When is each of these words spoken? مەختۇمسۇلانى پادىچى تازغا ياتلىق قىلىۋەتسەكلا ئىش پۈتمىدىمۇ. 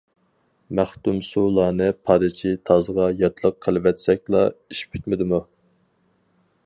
مەختۇمسۇلانى 0.77 1.89
پادىچى 2.09 2.53
تازغا 2.69 3.11
ياتلىق 3.19 3.59
قىلىۋەتسەكلا 3.67 4.43
ئىش 4.55 4.83
پۈتمىدىمۇ. 4.95 5.45